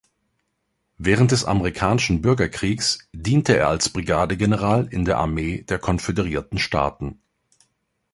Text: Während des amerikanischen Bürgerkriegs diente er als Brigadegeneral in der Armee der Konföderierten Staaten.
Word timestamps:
Während 0.97 1.31
des 1.31 1.45
amerikanischen 1.45 2.23
Bürgerkriegs 2.23 3.07
diente 3.13 3.55
er 3.55 3.67
als 3.69 3.89
Brigadegeneral 3.89 4.87
in 4.87 5.05
der 5.05 5.19
Armee 5.19 5.61
der 5.61 5.77
Konföderierten 5.77 6.57
Staaten. 6.57 7.21